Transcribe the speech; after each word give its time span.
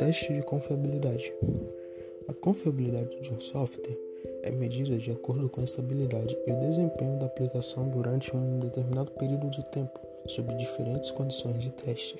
Teste 0.00 0.32
de 0.32 0.40
confiabilidade. 0.40 1.30
A 2.26 2.32
confiabilidade 2.32 3.20
de 3.20 3.34
um 3.34 3.38
software 3.38 3.98
é 4.42 4.50
medida 4.50 4.96
de 4.96 5.10
acordo 5.10 5.46
com 5.50 5.60
a 5.60 5.64
estabilidade 5.64 6.34
e 6.46 6.50
o 6.50 6.58
desempenho 6.58 7.18
da 7.18 7.26
aplicação 7.26 7.86
durante 7.90 8.34
um 8.34 8.60
determinado 8.60 9.12
período 9.12 9.50
de 9.50 9.62
tempo, 9.70 10.00
sob 10.26 10.54
diferentes 10.54 11.10
condições 11.10 11.58
de 11.58 11.70
teste. 11.72 12.16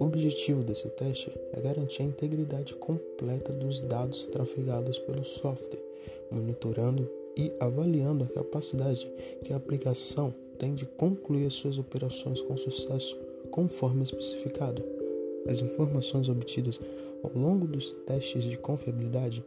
O 0.00 0.04
objetivo 0.06 0.64
desse 0.64 0.88
teste 0.88 1.30
é 1.52 1.60
garantir 1.60 2.00
a 2.00 2.06
integridade 2.06 2.72
completa 2.72 3.52
dos 3.52 3.82
dados 3.82 4.24
trafegados 4.24 4.98
pelo 4.98 5.26
software, 5.26 5.84
monitorando 6.30 7.06
e 7.36 7.52
avaliando 7.60 8.24
a 8.24 8.28
capacidade 8.28 9.12
que 9.44 9.52
a 9.52 9.56
aplicação 9.56 10.34
tem 10.58 10.74
de 10.74 10.86
concluir 10.86 11.44
as 11.44 11.54
suas 11.54 11.76
operações 11.76 12.40
com 12.40 12.56
sucesso 12.56 13.14
conforme 13.50 14.04
especificado. 14.04 14.93
As 15.48 15.60
informações 15.60 16.28
obtidas 16.28 16.80
ao 17.22 17.30
longo 17.34 17.66
dos 17.66 17.92
testes 17.92 18.44
de 18.44 18.56
confiabilidade 18.58 19.44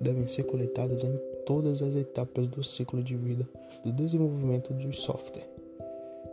devem 0.00 0.26
ser 0.26 0.44
coletadas 0.44 1.04
em 1.04 1.18
todas 1.44 1.82
as 1.82 1.94
etapas 1.94 2.46
do 2.46 2.62
ciclo 2.62 3.02
de 3.02 3.16
vida 3.16 3.48
do 3.84 3.92
desenvolvimento 3.92 4.72
do 4.74 4.92
software, 4.92 5.48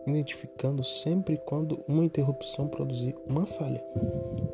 identificando 0.05 0.83
sempre 0.83 1.37
quando 1.45 1.79
uma 1.87 2.03
interrupção 2.03 2.67
produzir 2.67 3.15
uma 3.25 3.45
falha. 3.45 3.83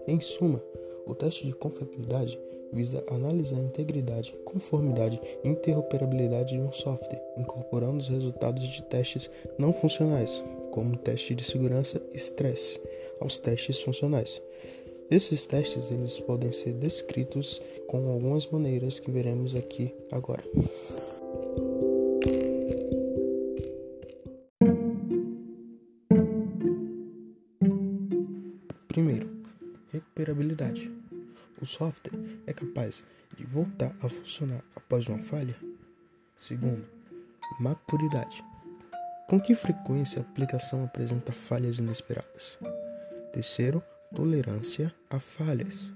Em 0.07 0.19
suma, 0.19 0.61
o 1.05 1.15
teste 1.15 1.45
de 1.45 1.53
confiabilidade 1.53 2.39
visa 2.71 3.03
analisar 3.09 3.57
a 3.57 3.63
integridade, 3.63 4.33
conformidade 4.45 5.19
e 5.43 5.47
interoperabilidade 5.47 6.53
de 6.53 6.59
um 6.59 6.71
software, 6.71 7.21
incorporando 7.37 7.97
os 7.97 8.07
resultados 8.07 8.63
de 8.63 8.83
testes 8.83 9.29
não 9.57 9.73
funcionais, 9.73 10.43
como 10.71 10.95
teste 10.95 11.35
de 11.35 11.43
segurança 11.43 12.01
e 12.13 12.17
estresse, 12.17 12.79
aos 13.21 13.39
testes 13.39 13.79
funcionais. 13.79 14.41
Esses 15.09 15.45
testes 15.45 15.91
eles 15.91 16.19
podem 16.19 16.51
ser 16.51 16.73
descritos 16.73 17.61
com 17.87 18.11
algumas 18.11 18.47
maneiras 18.47 18.99
que 18.99 19.11
veremos 19.11 19.53
aqui 19.55 19.93
agora. 20.11 20.43
Primeiro, 28.87 29.29
recuperabilidade. 29.91 30.91
O 31.61 31.65
software 31.65 32.19
é 32.47 32.53
capaz 32.53 33.03
de 33.37 33.45
voltar 33.45 33.95
a 34.01 34.09
funcionar 34.09 34.63
após 34.75 35.07
uma 35.07 35.19
falha? 35.19 35.55
Segundo, 36.37 36.85
maturidade. 37.59 38.43
Com 39.27 39.39
que 39.39 39.53
frequência 39.53 40.19
a 40.19 40.23
aplicação 40.23 40.83
apresenta 40.83 41.31
falhas 41.31 41.79
inesperadas? 41.79 42.57
Terceiro, 43.33 43.81
tolerância 44.13 44.93
a 45.09 45.19
falhas. 45.19 45.93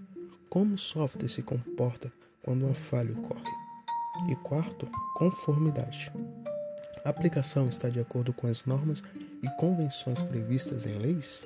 Como 0.50 0.76
o 0.76 0.78
software 0.78 1.28
se 1.28 1.44
comporta 1.44 2.12
quando 2.42 2.66
uma 2.66 2.76
falha 2.76 3.12
ocorre? 3.12 3.44
E 4.30 4.36
quarto, 4.38 4.88
conformidade. 5.16 6.12
A 7.04 7.10
aplicação 7.10 7.68
está 7.68 7.90
de 7.90 8.00
acordo 8.00 8.32
com 8.32 8.48
as 8.48 8.66
normas 8.66 9.04
e 9.44 9.50
convenções 9.58 10.22
previstas 10.22 10.86
em 10.86 10.98
leis? 10.98 11.46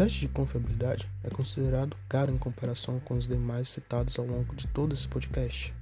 teste 0.00 0.20
de 0.20 0.28
confiabilidade 0.28 1.06
é 1.22 1.28
considerado 1.28 1.94
caro 2.08 2.32
em 2.32 2.38
comparação 2.38 2.98
com 3.00 3.18
os 3.18 3.28
demais 3.28 3.68
citados 3.68 4.18
ao 4.18 4.24
longo 4.24 4.56
de 4.56 4.66
todo 4.66 4.94
esse 4.94 5.06
podcast. 5.06 5.74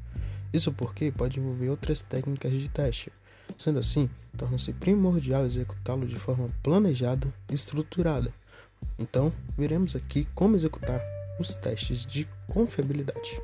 Isso 0.52 0.72
porque 0.72 1.12
pode 1.12 1.38
envolver 1.38 1.68
outras 1.68 2.00
técnicas 2.00 2.52
de 2.52 2.68
teste. 2.68 3.12
Sendo 3.56 3.78
assim, 3.78 4.08
torna-se 4.36 4.72
primordial 4.72 5.44
executá-lo 5.44 6.06
de 6.06 6.16
forma 6.16 6.50
planejada 6.62 7.32
e 7.50 7.54
estruturada. 7.54 8.32
Então, 8.98 9.32
veremos 9.56 9.96
aqui 9.96 10.26
como 10.34 10.56
executar 10.56 11.00
os 11.38 11.54
testes 11.54 12.04
de 12.06 12.28
confiabilidade. 12.48 13.40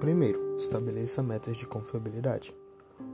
Primeiro, 0.00 0.56
estabeleça 0.56 1.22
metas 1.22 1.56
de 1.56 1.66
confiabilidade. 1.66 2.54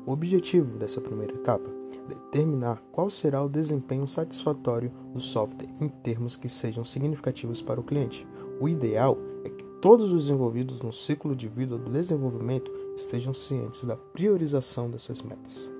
O 0.07 0.13
objetivo 0.13 0.77
dessa 0.77 1.01
primeira 1.01 1.33
etapa 1.33 1.69
é 1.93 2.15
determinar 2.15 2.83
qual 2.93 3.09
será 3.09 3.43
o 3.43 3.49
desempenho 3.49 4.07
satisfatório 4.07 4.93
do 5.13 5.21
software 5.21 5.69
em 5.81 5.89
termos 5.89 6.37
que 6.37 6.49
sejam 6.49 6.85
significativos 6.85 7.63
para 7.63 7.81
o 7.81 7.85
cliente. 7.85 8.27
O 8.61 8.69
ideal 8.69 9.17
é 9.45 9.49
que 9.49 9.65
todos 9.81 10.13
os 10.13 10.29
envolvidos 10.29 10.83
no 10.83 10.93
ciclo 10.93 11.35
de 11.35 11.49
vida 11.49 11.79
do 11.79 11.91
desenvolvimento 11.91 12.71
estejam 12.95 13.33
cientes 13.33 13.85
da 13.85 13.97
priorização 13.97 14.91
dessas 14.91 15.23
metas. 15.23 15.71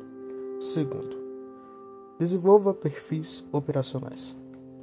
Segundo, 0.61 1.17
desenvolva 2.19 2.73
perfis 2.73 3.45
operacionais. 3.53 4.39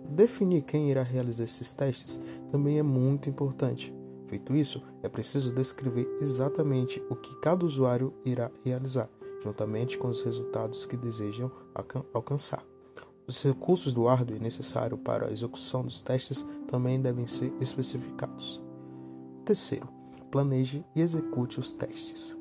Definir 0.08 0.64
quem 0.64 0.92
irá 0.92 1.02
realizar 1.02 1.46
esses 1.46 1.74
testes 1.74 2.20
também 2.52 2.78
é 2.78 2.84
muito 2.84 3.30
importante 3.30 3.94
Feito 4.32 4.56
isso, 4.56 4.82
é 5.04 5.10
preciso 5.10 5.54
descrever 5.54 6.08
exatamente 6.22 7.04
o 7.10 7.18
que 7.18 7.36
cada 7.42 7.66
usuário 7.66 8.14
irá 8.24 8.50
realizar, 8.64 9.10
juntamente 9.44 9.98
com 9.98 10.08
os 10.08 10.22
resultados 10.22 10.86
que 10.86 10.98
desejam 10.98 11.52
alcançar. 12.14 12.64
Os 13.28 13.42
recursos 13.44 13.94
do 13.94 14.06
hardware 14.06 14.42
necessário 14.42 14.98
para 14.98 15.28
a 15.28 15.32
execução 15.32 15.84
dos 15.84 16.02
testes 16.02 16.46
também 16.68 17.02
devem 17.02 17.28
ser 17.28 17.54
especificados. 17.60 18.62
Terceiro, 19.46 19.88
planeje 20.30 20.84
e 20.96 21.02
execute 21.02 21.60
os 21.60 21.74
testes. 21.74 22.36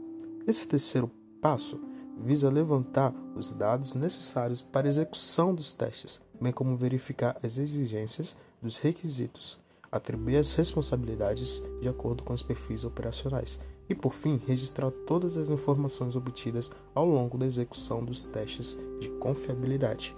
Esse 0.46 0.66
terceiro 0.66 1.10
passo 1.40 1.80
visa 2.18 2.50
levantar 2.50 3.14
os 3.36 3.52
dados 3.52 3.94
necessários 3.94 4.62
para 4.62 4.86
a 4.86 4.90
execução 4.90 5.54
dos 5.54 5.72
testes, 5.72 6.20
bem 6.40 6.52
como 6.52 6.76
verificar 6.76 7.38
as 7.42 7.56
exigências 7.56 8.36
dos 8.60 8.78
requisitos 8.78 9.60
atribuir 9.90 10.36
as 10.36 10.54
responsabilidades 10.54 11.62
de 11.80 11.88
acordo 11.88 12.22
com 12.22 12.32
os 12.32 12.42
perfis 12.42 12.84
operacionais 12.84 13.58
e, 13.90 13.94
por 13.94 14.14
fim, 14.14 14.40
registrar 14.46 14.92
todas 15.04 15.36
as 15.36 15.50
informações 15.50 16.14
obtidas 16.14 16.70
ao 16.94 17.04
longo 17.04 17.36
da 17.36 17.44
execução 17.44 18.04
dos 18.04 18.24
testes 18.24 18.78
de 19.00 19.08
confiabilidade. 19.18 20.16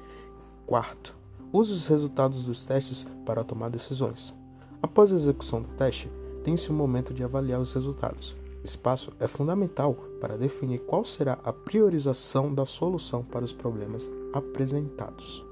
Quarto, 0.66 1.16
use 1.50 1.72
os 1.72 1.86
resultados 1.86 2.44
dos 2.44 2.64
testes 2.64 3.06
para 3.24 3.42
tomar 3.42 3.70
decisões. 3.70 4.34
Após 4.82 5.10
a 5.10 5.16
execução 5.16 5.62
do 5.62 5.68
teste, 5.68 6.10
tem-se 6.44 6.70
um 6.70 6.76
momento 6.76 7.14
de 7.14 7.24
avaliar 7.24 7.60
os 7.60 7.72
resultados. 7.72 8.36
Esse 8.62 8.76
passo 8.76 9.10
é 9.18 9.26
fundamental 9.26 9.94
para 10.20 10.36
definir 10.36 10.80
qual 10.80 11.04
será 11.04 11.38
a 11.42 11.52
priorização 11.52 12.54
da 12.54 12.66
solução 12.66 13.24
para 13.24 13.44
os 13.44 13.52
problemas 13.52 14.10
apresentados. 14.32 15.44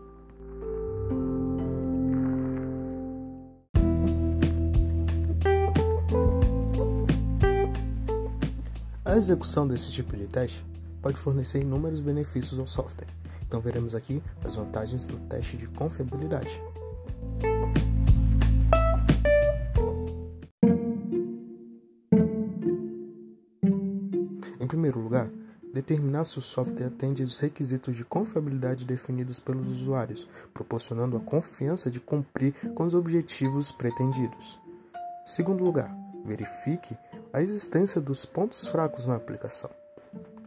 A 9.10 9.16
execução 9.16 9.66
desse 9.66 9.90
tipo 9.90 10.16
de 10.16 10.28
teste 10.28 10.64
pode 11.02 11.16
fornecer 11.16 11.60
inúmeros 11.60 12.00
benefícios 12.00 12.60
ao 12.60 12.68
software. 12.68 13.08
Então 13.44 13.60
veremos 13.60 13.92
aqui 13.92 14.22
as 14.44 14.54
vantagens 14.54 15.04
do 15.04 15.18
teste 15.28 15.56
de 15.56 15.66
confiabilidade. 15.66 16.62
Em 24.60 24.66
primeiro 24.68 25.00
lugar, 25.00 25.28
determinar 25.74 26.22
se 26.22 26.38
o 26.38 26.42
software 26.42 26.86
atende 26.86 27.24
os 27.24 27.40
requisitos 27.40 27.96
de 27.96 28.04
confiabilidade 28.04 28.84
definidos 28.84 29.40
pelos 29.40 29.66
usuários, 29.66 30.28
proporcionando 30.54 31.16
a 31.16 31.20
confiança 31.20 31.90
de 31.90 31.98
cumprir 31.98 32.54
com 32.76 32.84
os 32.84 32.94
objetivos 32.94 33.72
pretendidos. 33.72 34.56
Segundo 35.26 35.64
lugar, 35.64 35.92
verifique 36.24 36.96
a 37.32 37.42
existência 37.42 38.00
dos 38.00 38.24
pontos 38.24 38.66
fracos 38.68 39.06
na 39.06 39.16
aplicação. 39.16 39.70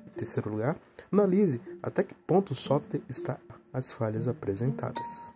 Em 0.07 0.17
terceiro 0.17 0.49
lugar, 0.49 0.75
analise 1.11 1.61
até 1.81 2.03
que 2.03 2.13
ponto 2.13 2.51
o 2.51 2.55
software 2.55 3.01
está 3.09 3.37
as 3.71 3.91
falhas 3.91 4.27
apresentadas. 4.27 5.32